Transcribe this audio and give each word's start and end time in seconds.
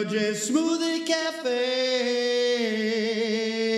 Paleo 0.00 0.10
J's 0.10 0.50
Smoothie 0.50 1.06
Cafe. 1.06 1.50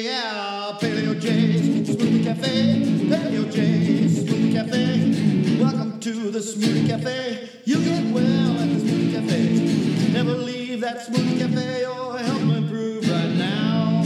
Yeah, 0.05 0.79
Paleo 0.81 1.21
J's 1.21 1.89
Smoothie 1.89 2.23
Cafe. 2.23 2.83
Paleo 3.11 3.51
J's 3.51 4.23
Smoothie 4.23 4.53
Cafe. 4.53 5.59
Welcome 5.61 5.99
to 5.99 6.31
the 6.31 6.39
Smoothie 6.39 6.87
Cafe. 6.87 7.49
You 7.65 7.83
get 7.83 8.05
well 8.15 8.57
at 8.57 8.69
the 8.69 8.77
Smoothie 8.79 9.13
Cafe. 9.15 10.13
Never 10.13 10.35
leave 10.37 10.81
that 10.83 11.01
Smoothie 11.09 11.39
Cafe 11.41 11.87
or 11.87 12.19
help 12.19 12.43
improve 12.43 13.09
right 13.11 13.35
now. 13.35 14.05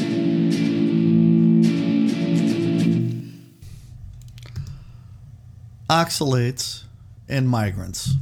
Oxalates 5.90 6.85
and 7.29 7.46
migrants, 7.46 8.14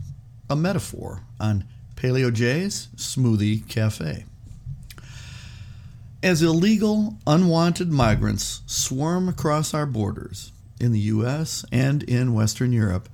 a 0.50 0.56
metaphor 0.56 1.20
on 1.38 1.64
Paleo 2.04 2.30
J's 2.30 2.88
Smoothie 2.96 3.66
Cafe. 3.66 4.26
As 6.22 6.42
illegal, 6.42 7.16
unwanted 7.26 7.90
migrants 7.90 8.60
swarm 8.66 9.26
across 9.26 9.72
our 9.72 9.86
borders 9.86 10.52
in 10.78 10.92
the 10.92 11.00
US 11.00 11.64
and 11.72 12.02
in 12.02 12.34
Western 12.34 12.72
Europe, 12.72 13.08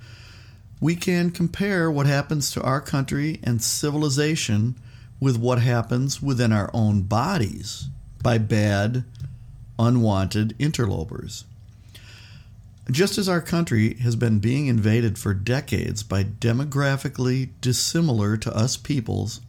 we 0.81 0.97
can 0.97 1.31
compare 1.31 1.89
what 1.89 2.07
happens 2.07 2.51
to 2.51 2.63
our 2.63 2.81
country 2.81 3.39
and 3.45 3.63
civilization 3.63 4.75
with 5.21 5.39
what 5.39 5.61
happens 5.61 6.21
within 6.21 6.53
our 6.53 6.69
own 6.75 7.03
bodies 7.03 7.91
by 8.25 8.39
bad, 8.39 9.05
unwanted 9.79 10.57
interlopers. 10.59 11.45
Just 12.91 13.19
as 13.19 13.29
our 13.29 13.41
country 13.41 13.95
has 13.99 14.17
been 14.17 14.41
being 14.41 14.67
invaded 14.67 15.17
for 15.17 15.33
decades 15.33 16.03
by 16.03 16.25
demographically 16.25 17.51
dissimilar 17.61 18.37
to 18.39 18.57
us 18.57 18.77
peoples, 18.77 19.41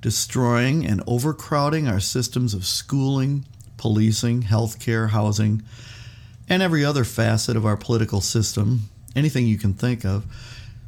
destroying 0.00 0.86
and 0.86 1.02
overcrowding 1.08 1.88
our 1.88 1.98
systems 1.98 2.54
of 2.54 2.64
schooling, 2.64 3.44
policing, 3.78 4.42
healthcare, 4.44 5.10
housing, 5.10 5.62
and 6.48 6.62
every 6.62 6.84
other 6.84 7.02
facet 7.02 7.56
of 7.56 7.66
our 7.66 7.76
political 7.76 8.20
system, 8.20 8.88
anything 9.16 9.46
you 9.46 9.58
can 9.58 9.74
think 9.74 10.04
of, 10.04 10.24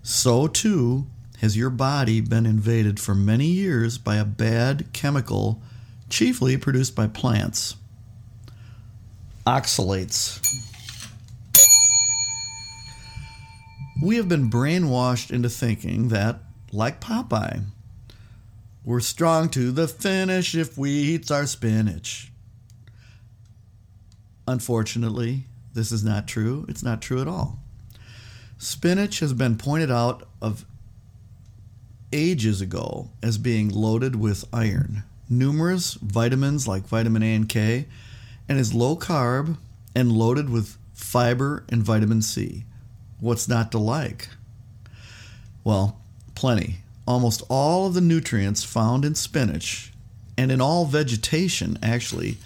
so 0.03 0.47
too 0.47 1.07
has 1.41 1.57
your 1.57 1.71
body 1.71 2.21
been 2.21 2.47
invaded 2.47 3.01
for 3.01 3.15
many 3.15 3.47
years 3.47 3.99
by 3.99 4.17
a 4.17 4.25
bad 4.25 4.93
chemical, 4.93 5.61
chiefly 6.09 6.57
produced 6.57 6.95
by 6.95 7.09
plants. 7.09 7.75
Oxalates. 9.45 10.78
We 14.01 14.17
have 14.17 14.29
been 14.29 14.49
brainwashed 14.49 15.33
into 15.33 15.49
thinking 15.49 16.09
that, 16.09 16.41
like 16.71 17.01
Popeye, 17.01 17.65
we're 18.85 19.01
strong 19.01 19.49
to 19.51 19.73
the 19.73 19.89
finish 19.89 20.55
if 20.55 20.79
we 20.79 20.91
eat 20.91 21.31
our 21.33 21.47
spinach. 21.47 22.31
Unfortunately, 24.47 25.45
this 25.75 25.91
is 25.91 26.05
not 26.05 26.29
true. 26.29 26.65
It's 26.69 26.83
not 26.83 27.03
true 27.03 27.21
at 27.21 27.27
all. 27.27 27.59
Spinach 28.57 29.19
has 29.19 29.33
been 29.33 29.59
pointed 29.59 29.91
out 29.91 30.29
of 30.41 30.65
ages 32.13 32.61
ago 32.61 33.11
as 33.21 33.37
being 33.37 33.69
loaded 33.69 34.17
with 34.17 34.45
iron, 34.53 35.03
numerous 35.29 35.95
vitamins 35.95 36.69
like 36.69 36.87
vitamin 36.87 37.25
A 37.25 37.35
and 37.35 37.49
K, 37.49 37.87
and 38.49 38.59
is 38.59 38.73
low 38.73 38.97
carb 38.97 39.59
and 39.95 40.13
loaded 40.13 40.49
with 40.49 40.79
fiber 40.95 41.65
and 41.69 41.83
vitamin 41.83 42.23
C. 42.23 42.65
What's 43.21 43.49
not 43.49 43.73
to 43.73 43.79
like? 43.79 44.29
Well, 45.65 46.01
plenty. 46.35 46.77
Almost 47.07 47.43
all 47.49 47.87
of 47.87 47.95
the 47.95 48.01
nutrients 48.01 48.65
found 48.65 49.05
in 49.05 49.15
spinach 49.15 49.93
and 50.37 50.53
in 50.53 50.61
all 50.61 50.85
vegetation, 50.85 51.79
actually, 51.83 52.39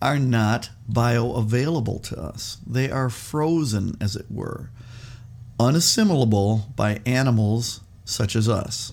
are 0.00 0.18
not 0.18 0.70
bioavailable 0.90 2.02
to 2.04 2.20
us. 2.20 2.58
They 2.66 2.90
are 2.90 3.10
frozen, 3.10 3.96
as 4.00 4.14
it 4.14 4.26
were, 4.30 4.70
unassimilable 5.58 6.76
by 6.76 7.00
animals 7.06 7.80
such 8.04 8.36
as 8.36 8.48
us. 8.48 8.92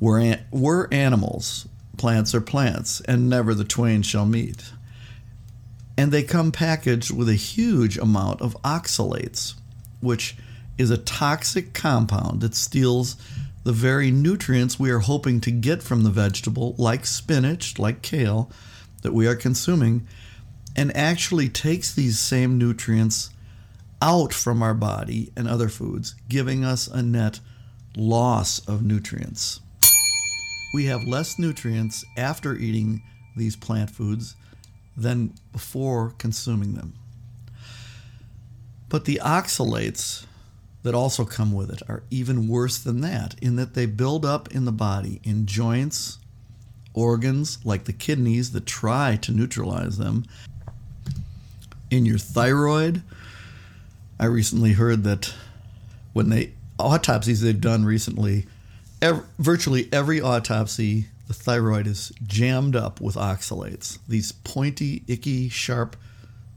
We're, 0.00 0.20
an- 0.20 0.44
we're 0.50 0.88
animals, 0.90 1.68
plants 1.98 2.34
are 2.34 2.40
plants, 2.40 3.00
and 3.02 3.28
never 3.28 3.54
the 3.54 3.64
twain 3.64 4.02
shall 4.02 4.26
meet. 4.26 4.72
And 5.96 6.10
they 6.10 6.22
come 6.22 6.52
packaged 6.52 7.10
with 7.10 7.28
a 7.28 7.34
huge 7.34 7.98
amount 7.98 8.40
of 8.40 8.56
oxalates, 8.62 9.54
which 10.00 10.36
is 10.78 10.90
a 10.90 10.98
toxic 10.98 11.74
compound 11.74 12.40
that 12.40 12.54
steals 12.54 13.16
the 13.64 13.72
very 13.72 14.10
nutrients 14.10 14.78
we 14.78 14.90
are 14.90 15.00
hoping 15.00 15.40
to 15.40 15.50
get 15.50 15.82
from 15.82 16.02
the 16.02 16.10
vegetable, 16.10 16.74
like 16.78 17.06
spinach, 17.06 17.78
like 17.78 18.02
kale, 18.02 18.50
that 19.02 19.12
we 19.12 19.26
are 19.26 19.36
consuming, 19.36 20.06
and 20.74 20.96
actually 20.96 21.48
takes 21.48 21.94
these 21.94 22.18
same 22.18 22.58
nutrients 22.58 23.30
out 24.00 24.32
from 24.32 24.62
our 24.62 24.74
body 24.74 25.30
and 25.36 25.46
other 25.46 25.68
foods, 25.68 26.14
giving 26.28 26.64
us 26.64 26.88
a 26.88 27.02
net 27.02 27.38
loss 27.96 28.66
of 28.66 28.82
nutrients. 28.82 29.60
We 30.74 30.86
have 30.86 31.04
less 31.04 31.38
nutrients 31.38 32.04
after 32.16 32.54
eating 32.54 33.02
these 33.36 33.54
plant 33.56 33.90
foods 33.90 34.34
than 34.96 35.34
before 35.52 36.14
consuming 36.18 36.74
them. 36.74 36.94
But 38.88 39.04
the 39.04 39.20
oxalates 39.22 40.26
that 40.82 40.94
also 40.94 41.24
come 41.24 41.52
with 41.52 41.70
it 41.70 41.82
are 41.88 42.02
even 42.10 42.48
worse 42.48 42.78
than 42.78 43.00
that 43.02 43.34
in 43.40 43.56
that 43.56 43.74
they 43.74 43.86
build 43.86 44.24
up 44.24 44.52
in 44.52 44.64
the 44.64 44.72
body 44.72 45.20
in 45.24 45.46
joints, 45.46 46.18
organs 46.92 47.58
like 47.64 47.84
the 47.84 47.92
kidneys 47.92 48.52
that 48.52 48.66
try 48.66 49.16
to 49.22 49.32
neutralize 49.32 49.96
them, 49.96 50.24
in 51.90 52.04
your 52.04 52.18
thyroid. 52.18 53.02
I 54.18 54.26
recently 54.26 54.72
heard 54.72 55.04
that 55.04 55.32
when 56.12 56.28
they 56.28 56.52
autopsies 56.78 57.40
they've 57.40 57.60
done 57.60 57.84
recently, 57.84 58.46
virtually 59.38 59.88
every 59.92 60.20
autopsy, 60.20 61.06
the 61.28 61.34
thyroid 61.34 61.86
is 61.86 62.12
jammed 62.24 62.76
up 62.76 63.00
with 63.00 63.16
oxalates, 63.16 63.98
these 64.08 64.32
pointy, 64.32 65.04
icky, 65.06 65.48
sharp 65.48 65.96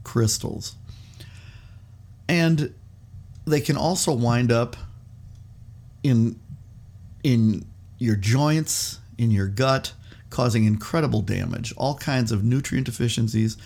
crystals. 0.04 0.74
And 2.28 2.74
they 3.44 3.60
can 3.60 3.76
also 3.76 4.12
wind 4.12 4.50
up 4.50 4.76
in 6.02 6.38
in 7.22 7.66
your 7.98 8.16
joints, 8.16 9.00
in 9.18 9.30
your 9.30 9.48
gut, 9.48 9.92
causing 10.30 10.64
incredible 10.64 11.22
damage, 11.22 11.72
all 11.76 11.96
kinds 11.96 12.30
of 12.30 12.44
nutrient 12.44 12.86
deficiencies, 12.86 13.56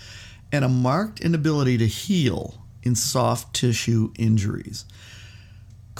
and 0.51 0.65
a 0.65 0.69
marked 0.69 1.19
inability 1.19 1.77
to 1.77 1.87
heal 1.87 2.63
in 2.83 2.95
soft 2.95 3.53
tissue 3.53 4.11
injuries, 4.17 4.85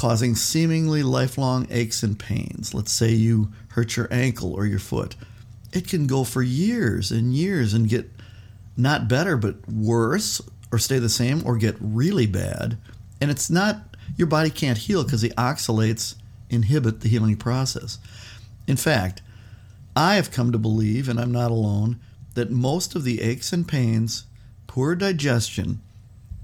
causing 0.02 0.34
seemingly 0.34 1.04
lifelong 1.04 1.68
aches 1.70 2.02
and 2.02 2.18
pains. 2.18 2.74
Let's 2.74 2.92
say 2.92 3.12
you 3.12 3.52
hurt 3.68 3.96
your 3.96 4.08
ankle 4.12 4.52
or 4.52 4.66
your 4.66 4.80
foot. 4.80 5.16
It 5.74 5.88
can 5.88 6.08
go 6.08 6.24
for 6.24 6.42
years 6.42 7.12
and 7.12 7.36
years 7.36 7.76
and 7.76 7.88
get 7.88 8.10
not 8.76 9.08
better, 9.08 9.38
but 9.38 9.58
worse, 9.70 10.42
or 10.72 10.80
stay 10.80 10.98
the 10.98 11.08
same, 11.08 11.46
or 11.46 11.56
get 11.56 11.76
really 11.80 12.26
bad. 12.26 12.80
And 13.22 13.30
it's 13.30 13.48
not, 13.48 13.96
your 14.18 14.26
body 14.26 14.50
can't 14.50 14.80
heal 14.80 15.04
because 15.04 15.22
the 15.22 15.36
oxalates 15.38 16.16
inhibit 16.50 17.02
the 17.02 17.10
healing 17.10 17.38
process. 17.38 18.00
In 18.66 18.78
fact, 18.78 19.22
I 19.96 20.16
have 20.16 20.32
come 20.32 20.52
to 20.52 20.58
believe, 20.58 21.10
and 21.10 21.20
I'm 21.20 21.32
not 21.32 21.52
alone, 21.52 22.00
that 22.34 22.50
most 22.50 22.96
of 22.96 23.04
the 23.04 23.22
aches 23.22 23.54
and 23.54 23.68
pains, 23.68 24.26
poor 24.66 24.96
digestion, 24.96 25.80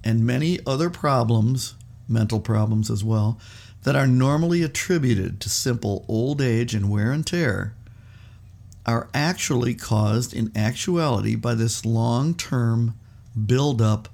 and 0.03 0.27
many 0.27 0.59
other 0.67 0.91
problems, 0.91 1.73
mental 2.07 2.39
problems 2.39 2.89
as 2.89 3.03
well, 3.03 3.39
that 3.83 3.95
are 3.95 4.07
normally 4.07 4.63
attributed 4.63 5.39
to 5.41 5.49
simple 5.49 6.05
old 6.07 6.41
age 6.41 6.73
and 6.73 6.89
wear 6.89 7.11
and 7.11 7.25
tear 7.25 7.73
are 8.85 9.09
actually 9.13 9.73
caused 9.73 10.33
in 10.33 10.51
actuality 10.55 11.35
by 11.35 11.53
this 11.53 11.85
long 11.85 12.33
term 12.33 12.97
buildup 13.45 14.07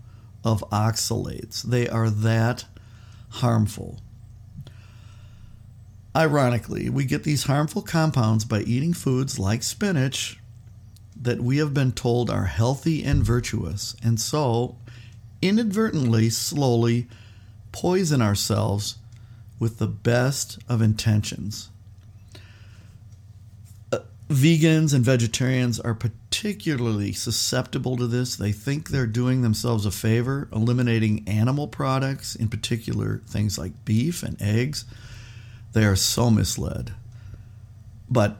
of 0.43 0.63
oxalates. 0.71 1.61
They 1.61 1.87
are 1.87 2.09
that 2.09 2.65
harmful. 3.29 4.01
Ironically, 6.15 6.89
we 6.89 7.05
get 7.05 7.23
these 7.23 7.43
harmful 7.43 7.81
compounds 7.81 8.45
by 8.45 8.61
eating 8.61 8.93
foods 8.93 9.39
like 9.39 9.63
spinach 9.63 10.39
that 11.19 11.41
we 11.41 11.57
have 11.57 11.73
been 11.73 11.91
told 11.91 12.29
are 12.29 12.45
healthy 12.45 13.03
and 13.03 13.23
virtuous, 13.23 13.95
and 14.03 14.19
so 14.19 14.75
inadvertently, 15.41 16.29
slowly 16.29 17.07
poison 17.73 18.21
ourselves 18.21 18.95
with 19.59 19.79
the 19.79 19.87
best 19.87 20.59
of 20.69 20.81
intentions. 20.81 21.69
Uh, 23.91 23.99
vegans 24.29 24.93
and 24.93 25.03
vegetarians 25.03 25.79
are 25.81 25.93
particularly 25.93 27.11
susceptible 27.11 27.97
to 27.97 28.07
this. 28.07 28.37
They 28.37 28.53
think 28.53 28.89
they're 28.89 29.07
doing 29.07 29.41
themselves 29.41 29.85
a 29.85 29.91
favor, 29.91 30.47
eliminating 30.53 31.27
animal 31.27 31.67
products, 31.67 32.35
in 32.35 32.47
particular 32.47 33.21
things 33.27 33.57
like 33.57 33.83
beef 33.83 34.23
and 34.23 34.41
eggs. 34.41 34.85
They 35.73 35.83
are 35.83 35.95
so 35.95 36.29
misled. 36.29 36.93
But 38.09 38.37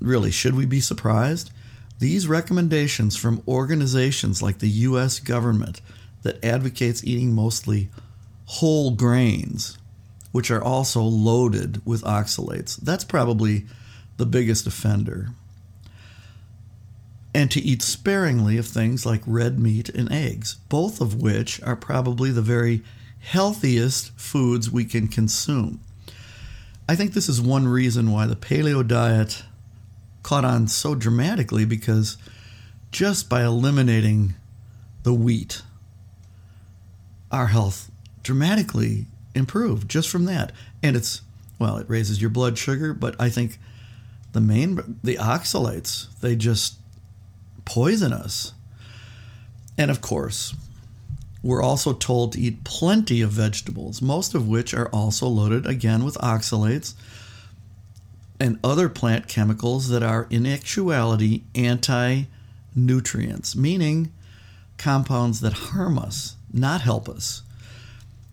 really, 0.00 0.30
should 0.30 0.54
we 0.54 0.66
be 0.66 0.80
surprised? 0.80 1.50
These 1.98 2.26
recommendations 2.26 3.16
from 3.16 3.42
organizations 3.48 4.42
like 4.42 4.58
the 4.58 4.68
US 4.68 5.20
government 5.20 5.80
that 6.22 6.44
advocates 6.44 7.04
eating 7.04 7.32
mostly 7.32 7.88
whole 8.46 8.92
grains, 8.92 9.78
which 10.32 10.50
are 10.50 10.62
also 10.62 11.02
loaded 11.02 11.80
with 11.84 12.02
oxalates, 12.02 12.76
that's 12.76 13.04
probably 13.04 13.66
the 14.16 14.26
biggest 14.26 14.66
offender. 14.66 15.30
And 17.34 17.50
to 17.50 17.60
eat 17.60 17.82
sparingly 17.82 18.58
of 18.58 18.66
things 18.66 19.04
like 19.04 19.22
red 19.26 19.58
meat 19.58 19.88
and 19.88 20.10
eggs, 20.12 20.56
both 20.68 21.00
of 21.00 21.20
which 21.20 21.60
are 21.62 21.76
probably 21.76 22.30
the 22.30 22.42
very 22.42 22.82
healthiest 23.20 24.12
foods 24.18 24.70
we 24.70 24.84
can 24.84 25.08
consume. 25.08 25.80
I 26.88 26.94
think 26.94 27.12
this 27.12 27.28
is 27.28 27.40
one 27.40 27.66
reason 27.66 28.12
why 28.12 28.26
the 28.26 28.36
paleo 28.36 28.86
diet 28.86 29.42
caught 30.22 30.44
on 30.44 30.68
so 30.68 30.94
dramatically 30.94 31.64
because 31.64 32.16
just 32.92 33.28
by 33.28 33.42
eliminating 33.42 34.34
the 35.02 35.14
wheat, 35.14 35.62
our 37.30 37.48
health 37.48 37.90
dramatically 38.24 39.06
improved 39.34 39.88
just 39.88 40.10
from 40.10 40.24
that. 40.24 40.50
And 40.82 40.96
it's, 40.96 41.22
well, 41.60 41.76
it 41.76 41.88
raises 41.88 42.20
your 42.20 42.30
blood 42.30 42.58
sugar, 42.58 42.92
but 42.92 43.14
I 43.20 43.28
think 43.28 43.58
the 44.32 44.40
main, 44.40 44.98
the 45.04 45.16
oxalates, 45.16 46.08
they 46.20 46.34
just 46.34 46.78
poison 47.64 48.12
us. 48.12 48.52
And 49.78 49.90
of 49.90 50.00
course, 50.00 50.54
we're 51.42 51.62
also 51.62 51.92
told 51.92 52.32
to 52.32 52.40
eat 52.40 52.64
plenty 52.64 53.20
of 53.20 53.30
vegetables, 53.30 54.00
most 54.00 54.34
of 54.34 54.48
which 54.48 54.74
are 54.74 54.88
also 54.88 55.28
loaded 55.28 55.66
again 55.66 56.04
with 56.04 56.16
oxalates 56.16 56.94
and 58.40 58.58
other 58.64 58.88
plant 58.88 59.28
chemicals 59.28 59.88
that 59.88 60.02
are 60.02 60.26
in 60.30 60.46
actuality 60.46 61.42
anti 61.54 62.24
nutrients, 62.74 63.54
meaning 63.54 64.12
compounds 64.78 65.40
that 65.40 65.52
harm 65.52 65.98
us, 65.98 66.36
not 66.52 66.80
help 66.80 67.08
us. 67.08 67.42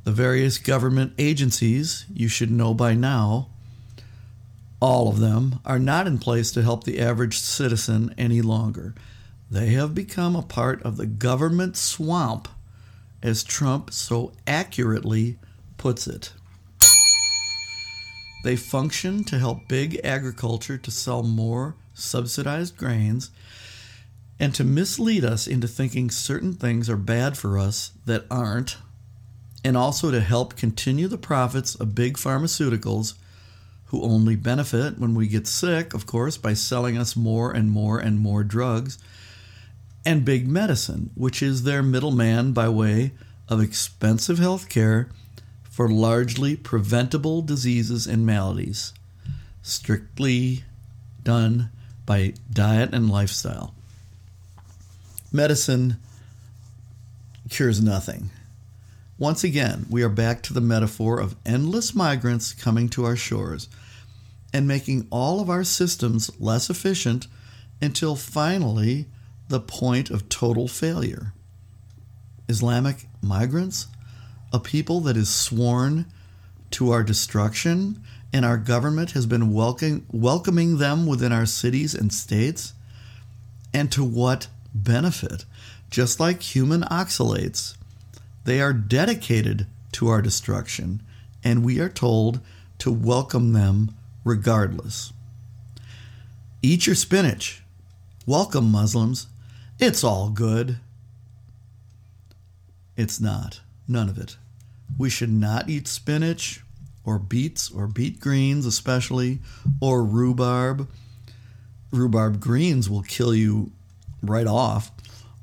The 0.03 0.11
various 0.11 0.57
government 0.57 1.13
agencies, 1.17 2.05
you 2.11 2.27
should 2.27 2.51
know 2.51 2.73
by 2.73 2.93
now, 2.93 3.49
all 4.79 5.09
of 5.09 5.19
them 5.19 5.59
are 5.63 5.77
not 5.77 6.07
in 6.07 6.17
place 6.17 6.51
to 6.53 6.63
help 6.63 6.83
the 6.83 6.99
average 6.99 7.37
citizen 7.37 8.13
any 8.17 8.41
longer. 8.41 8.95
They 9.51 9.67
have 9.71 9.93
become 9.93 10.35
a 10.35 10.41
part 10.41 10.81
of 10.81 10.97
the 10.97 11.05
government 11.05 11.77
swamp 11.77 12.47
as 13.21 13.43
Trump 13.43 13.93
so 13.93 14.33
accurately 14.47 15.37
puts 15.77 16.07
it. 16.07 16.33
They 18.43 18.55
function 18.55 19.23
to 19.25 19.37
help 19.37 19.67
big 19.67 19.99
agriculture 20.03 20.77
to 20.79 20.89
sell 20.89 21.21
more 21.21 21.75
subsidized 21.93 22.75
grains 22.75 23.29
and 24.39 24.55
to 24.55 24.63
mislead 24.63 25.23
us 25.23 25.45
into 25.45 25.67
thinking 25.67 26.09
certain 26.09 26.53
things 26.53 26.89
are 26.89 26.97
bad 26.97 27.37
for 27.37 27.59
us 27.59 27.91
that 28.05 28.25
aren't, 28.31 28.77
and 29.63 29.77
also 29.77 30.11
to 30.11 30.21
help 30.21 30.55
continue 30.55 31.07
the 31.07 31.17
profits 31.17 31.75
of 31.75 31.95
big 31.95 32.17
pharmaceuticals 32.17 33.13
who 33.85 34.03
only 34.03 34.35
benefit 34.35 34.97
when 34.97 35.13
we 35.13 35.27
get 35.27 35.45
sick, 35.47 35.93
of 35.93 36.05
course, 36.05 36.37
by 36.37 36.53
selling 36.53 36.97
us 36.97 37.15
more 37.15 37.51
and 37.51 37.69
more 37.69 37.99
and 37.99 38.19
more 38.19 38.43
drugs 38.43 38.97
and 40.05 40.25
big 40.25 40.47
medicine, 40.47 41.11
which 41.13 41.43
is 41.43 41.63
their 41.63 41.83
middleman 41.83 42.53
by 42.53 42.67
way 42.69 43.11
of 43.49 43.61
expensive 43.61 44.39
health 44.39 44.69
care 44.69 45.09
for 45.63 45.89
largely 45.89 46.55
preventable 46.55 47.41
diseases 47.41 48.07
and 48.07 48.25
maladies, 48.25 48.93
strictly 49.61 50.63
done 51.23 51.69
by 52.05 52.33
diet 52.51 52.93
and 52.93 53.09
lifestyle. 53.09 53.75
Medicine 55.31 55.97
cures 57.49 57.81
nothing. 57.81 58.29
Once 59.21 59.43
again, 59.43 59.85
we 59.87 60.01
are 60.01 60.09
back 60.09 60.41
to 60.41 60.51
the 60.51 60.59
metaphor 60.59 61.19
of 61.19 61.35
endless 61.45 61.93
migrants 61.93 62.53
coming 62.53 62.89
to 62.89 63.05
our 63.05 63.15
shores 63.15 63.69
and 64.51 64.67
making 64.67 65.05
all 65.11 65.39
of 65.39 65.47
our 65.47 65.63
systems 65.63 66.31
less 66.39 66.71
efficient 66.71 67.27
until 67.79 68.15
finally 68.15 69.05
the 69.47 69.59
point 69.59 70.09
of 70.09 70.27
total 70.27 70.67
failure. 70.67 71.33
Islamic 72.49 73.05
migrants, 73.21 73.85
a 74.51 74.57
people 74.57 75.01
that 75.01 75.15
is 75.15 75.29
sworn 75.29 76.07
to 76.71 76.89
our 76.89 77.03
destruction, 77.03 78.01
and 78.33 78.43
our 78.43 78.57
government 78.57 79.11
has 79.11 79.27
been 79.27 79.53
welcoming, 79.53 80.03
welcoming 80.11 80.79
them 80.79 81.05
within 81.05 81.31
our 81.31 81.45
cities 81.45 81.93
and 81.93 82.11
states? 82.11 82.73
And 83.71 83.91
to 83.91 84.03
what 84.03 84.47
benefit? 84.73 85.45
Just 85.91 86.19
like 86.19 86.41
human 86.41 86.81
oxalates, 86.81 87.75
they 88.43 88.61
are 88.61 88.73
dedicated 88.73 89.67
to 89.93 90.07
our 90.07 90.21
destruction, 90.21 91.01
and 91.43 91.63
we 91.63 91.79
are 91.79 91.89
told 91.89 92.39
to 92.79 92.91
welcome 92.91 93.53
them 93.53 93.95
regardless. 94.23 95.13
Eat 96.61 96.85
your 96.85 96.95
spinach. 96.95 97.63
Welcome, 98.25 98.71
Muslims. 98.71 99.27
It's 99.79 100.03
all 100.03 100.29
good. 100.29 100.77
It's 102.95 103.19
not. 103.19 103.61
None 103.87 104.09
of 104.09 104.17
it. 104.17 104.37
We 104.97 105.09
should 105.09 105.31
not 105.31 105.69
eat 105.69 105.87
spinach 105.87 106.61
or 107.03 107.17
beets 107.17 107.71
or 107.71 107.87
beet 107.87 108.19
greens, 108.19 108.65
especially, 108.65 109.39
or 109.79 110.03
rhubarb. 110.03 110.87
Rhubarb 111.91 112.39
greens 112.39 112.89
will 112.89 113.01
kill 113.01 113.33
you 113.33 113.71
right 114.21 114.47
off, 114.47 114.91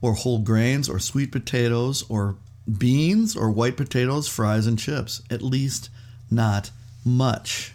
or 0.01 0.15
whole 0.15 0.39
grains, 0.39 0.89
or 0.89 0.99
sweet 0.99 1.33
potatoes, 1.33 2.05
or 2.09 2.37
beans, 2.77 3.37
or 3.37 3.51
white 3.51 3.77
potatoes, 3.77 4.29
fries, 4.29 4.67
and 4.67 4.79
chips. 4.79 5.23
At 5.31 5.43
least 5.43 5.91
not 6.31 6.71
much. 7.05 7.73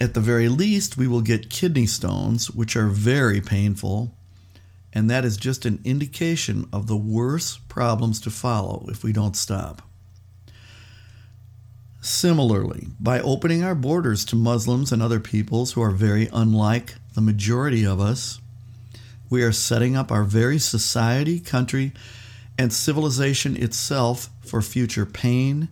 At 0.00 0.14
the 0.14 0.20
very 0.20 0.48
least, 0.48 0.96
we 0.96 1.06
will 1.06 1.20
get 1.20 1.50
kidney 1.50 1.86
stones, 1.86 2.50
which 2.50 2.74
are 2.74 2.88
very 2.88 3.40
painful 3.40 4.14
and 4.92 5.08
that 5.08 5.24
is 5.24 5.36
just 5.36 5.64
an 5.64 5.80
indication 5.84 6.68
of 6.72 6.86
the 6.86 6.96
worst 6.96 7.68
problems 7.68 8.20
to 8.22 8.30
follow 8.30 8.86
if 8.88 9.04
we 9.04 9.12
don't 9.12 9.36
stop. 9.36 9.82
Similarly, 12.00 12.88
by 12.98 13.20
opening 13.20 13.62
our 13.62 13.74
borders 13.74 14.24
to 14.26 14.36
Muslims 14.36 14.90
and 14.90 15.02
other 15.02 15.20
peoples 15.20 15.72
who 15.72 15.82
are 15.82 15.90
very 15.90 16.28
unlike 16.32 16.94
the 17.14 17.20
majority 17.20 17.84
of 17.84 18.00
us, 18.00 18.40
we 19.28 19.42
are 19.42 19.52
setting 19.52 19.96
up 19.96 20.10
our 20.10 20.24
very 20.24 20.58
society, 20.58 21.38
country, 21.38 21.92
and 22.60 22.72
civilization 22.74 23.56
itself 23.56 24.28
for 24.42 24.60
future 24.60 25.06
pain, 25.06 25.70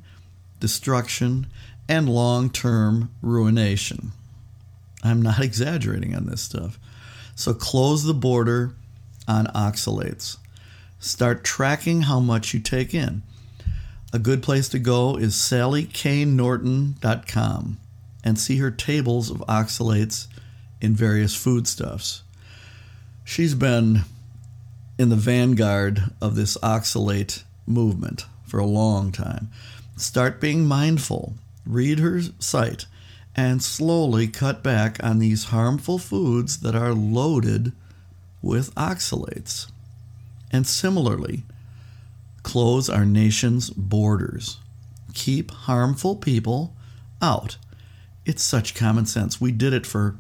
destruction, 0.58 1.46
and 1.86 2.08
long 2.08 2.48
term 2.48 3.10
ruination. 3.20 4.12
I'm 5.04 5.20
not 5.20 5.40
exaggerating 5.40 6.16
on 6.16 6.24
this 6.24 6.40
stuff. 6.40 6.78
So 7.34 7.52
close 7.52 8.04
the 8.04 8.14
border 8.14 8.72
on 9.28 9.48
oxalates. 9.48 10.38
Start 10.98 11.44
tracking 11.44 12.00
how 12.02 12.20
much 12.20 12.54
you 12.54 12.60
take 12.60 12.94
in. 12.94 13.22
A 14.14 14.18
good 14.18 14.42
place 14.42 14.70
to 14.70 14.78
go 14.78 15.18
is 15.18 15.34
sallyknorton.com 15.34 17.78
and 18.24 18.38
see 18.38 18.56
her 18.56 18.70
tables 18.70 19.30
of 19.30 19.40
oxalates 19.40 20.26
in 20.80 20.94
various 20.94 21.34
foodstuffs. 21.34 22.22
She's 23.24 23.54
been 23.54 24.04
in 24.98 25.08
the 25.08 25.16
vanguard 25.16 26.10
of 26.20 26.34
this 26.34 26.56
oxalate 26.58 27.44
movement 27.66 28.26
for 28.46 28.58
a 28.58 28.66
long 28.66 29.12
time. 29.12 29.48
Start 29.96 30.40
being 30.40 30.66
mindful, 30.66 31.34
read 31.64 32.00
her 32.00 32.20
site, 32.38 32.86
and 33.36 33.62
slowly 33.62 34.26
cut 34.26 34.62
back 34.62 35.02
on 35.02 35.18
these 35.18 35.44
harmful 35.44 35.98
foods 35.98 36.58
that 36.60 36.74
are 36.74 36.92
loaded 36.92 37.72
with 38.42 38.74
oxalates. 38.74 39.70
And 40.50 40.66
similarly, 40.66 41.44
close 42.42 42.88
our 42.88 43.04
nation's 43.04 43.70
borders. 43.70 44.58
Keep 45.14 45.50
harmful 45.50 46.16
people 46.16 46.74
out. 47.20 47.56
It's 48.24 48.42
such 48.42 48.74
common 48.74 49.06
sense. 49.06 49.40
We 49.40 49.52
did 49.52 49.72
it 49.72 49.86
for 49.86 50.16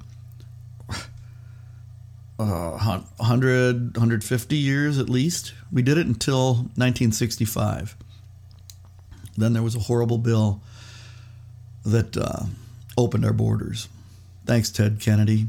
uh, 2.38 2.70
100, 2.70 3.96
150 3.96 4.56
years 4.56 4.98
at 4.98 5.08
least. 5.08 5.54
We 5.72 5.82
did 5.82 5.98
it 5.98 6.06
until 6.06 6.54
1965. 6.76 7.96
Then 9.36 9.52
there 9.52 9.62
was 9.62 9.74
a 9.74 9.80
horrible 9.80 10.18
bill 10.18 10.60
that 11.84 12.16
uh, 12.16 12.44
opened 12.96 13.24
our 13.24 13.32
borders. 13.32 13.88
Thanks, 14.46 14.70
Ted 14.70 15.00
Kennedy 15.00 15.46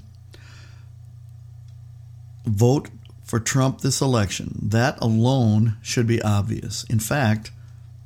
vote 2.49 2.89
for 3.23 3.39
Trump 3.39 3.81
this 3.81 4.01
election. 4.01 4.57
That 4.61 4.97
alone 5.01 5.77
should 5.81 6.07
be 6.07 6.21
obvious. 6.21 6.83
In 6.85 6.99
fact, 6.99 7.51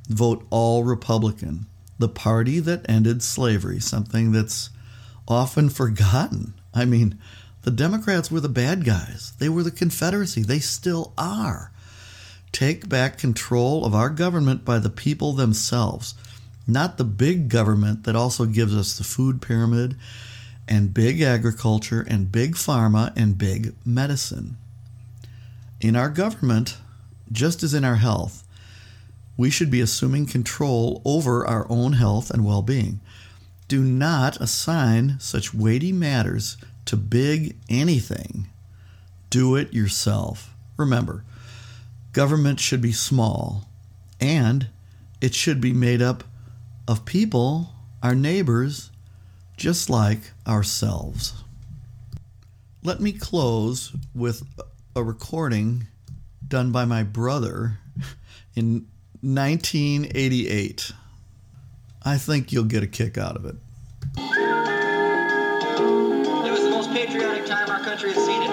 vote 0.10 0.46
all 0.50 0.84
Republican, 0.84 1.66
the 1.98 2.10
party 2.10 2.60
that 2.60 2.86
ended 2.90 3.24
slavery, 3.24 3.80
something 3.80 4.32
that's 4.32 4.70
often 5.28 5.70
forgotten 5.70 6.54
I 6.76 6.86
mean, 6.86 7.20
the 7.64 7.72
Democrats 7.72 8.30
were 8.30 8.42
the 8.42 8.50
bad 8.50 8.84
guys. 8.84 9.34
They 9.40 9.50
were 9.50 9.64
the 9.64 9.72
Confederacy. 9.72 10.44
They 10.44 10.60
still 10.60 11.14
are. 11.18 11.72
Take 12.52 12.88
back 12.88 13.18
control 13.18 13.86
of 13.86 13.96
our 13.96 14.10
government 14.10 14.64
by 14.64 14.80
the 14.80 14.90
people 14.90 15.34
themselves, 15.34 16.14
not 16.68 16.98
the 16.98 17.04
big 17.04 17.50
government 17.50 18.04
that 18.04 18.16
also 18.16 18.46
gives 18.46 18.76
us 18.76 18.98
the 18.98 19.04
food 19.04 19.42
pyramid 19.42 19.96
and 20.68 20.94
big 20.94 21.22
agriculture 21.22 22.06
and 22.08 22.32
big 22.32 22.56
pharma 22.56 23.12
and 23.16 23.38
big 23.38 23.74
medicine. 23.86 24.58
In 25.82 25.96
our 25.96 26.10
government, 26.10 26.78
just 27.32 27.64
as 27.64 27.74
in 27.74 27.84
our 27.84 27.96
health, 27.96 28.46
we 29.36 29.50
should 29.50 29.72
be 29.72 29.82
assuming 29.82 30.26
control 30.26 31.02
over 31.06 31.48
our 31.48 31.66
own 31.70 31.94
health 31.94 32.30
and 32.30 32.46
well 32.46 32.62
being. 32.62 33.00
Do 33.68 33.84
not 33.84 34.40
assign 34.40 35.16
such 35.20 35.54
weighty 35.54 35.92
matters 35.92 36.58
to 36.86 36.98
big 36.98 37.58
anything. 37.70 38.48
Do 39.30 39.56
it 39.56 39.74
yourself. 39.74 40.54
Remember, 40.78 41.24
government 42.12 42.60
should 42.60 42.82
be 42.82 42.92
small 42.92 43.68
and 44.20 44.68
it 45.22 45.34
should 45.34 45.62
be 45.62 45.74
made 45.74 46.02
up 46.02 46.24
of 46.88 47.06
people, 47.06 47.70
our 48.02 48.16
neighbors, 48.16 48.92
just 49.58 49.90
like 49.90 50.20
ourselves. 50.48 51.34
Let 52.84 53.00
me 53.00 53.14
close 53.14 53.94
with 54.14 54.44
a 54.96 55.04
recording 55.04 55.88
done 56.46 56.72
by 56.72 56.86
my 56.86 57.04
brother 57.04 57.80
in 58.56 58.86
1988. 59.22 60.92
I 62.04 62.18
think 62.18 62.52
you'll 62.52 62.66
get 62.66 62.84
a 62.84 62.88
kick 62.88 63.18
out 63.18 63.38
of 63.38 63.46
it. 63.46 63.56
Country 68.04 68.22
has 68.22 68.26
seen 68.26 68.53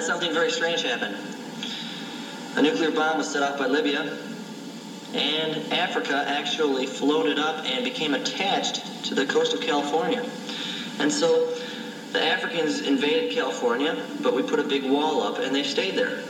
then 0.00 0.06
something 0.06 0.32
very 0.32 0.50
strange 0.50 0.82
happened. 0.82 1.14
A 2.56 2.62
nuclear 2.62 2.90
bomb 2.90 3.18
was 3.18 3.30
set 3.30 3.42
off 3.42 3.58
by 3.58 3.66
Libya, 3.66 4.16
and 5.12 5.72
Africa 5.72 6.24
actually 6.26 6.86
floated 6.86 7.38
up 7.38 7.64
and 7.66 7.84
became 7.84 8.14
attached 8.14 8.80
to 9.04 9.14
the 9.14 9.26
coast 9.26 9.52
of 9.52 9.60
California. 9.60 10.24
And 10.98 11.12
so 11.12 11.54
the 12.12 12.22
Africans 12.22 12.80
invaded 12.80 13.30
California, 13.30 14.02
but 14.22 14.34
we 14.34 14.42
put 14.42 14.58
a 14.58 14.64
big 14.64 14.84
wall 14.84 15.22
up 15.22 15.38
and 15.38 15.54
they 15.54 15.62
stayed 15.62 15.96
there. 15.96 16.22